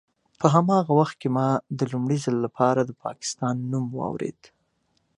په 0.39 0.47
هماغه 0.53 0.91
وخت 0.99 1.15
کې 1.21 1.29
ما 1.37 1.47
د 1.77 1.79
لومړي 1.91 2.17
ځل 2.25 2.35
لپاره 2.45 2.81
د 2.83 2.91
پاکستان 3.05 3.55
نوم 3.71 3.85
واورېد. 3.95 4.39